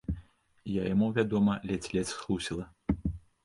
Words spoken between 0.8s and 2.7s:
яму, вядома, ледзь-ледзь схлусіла.